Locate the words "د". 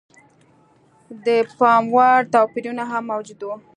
1.25-1.27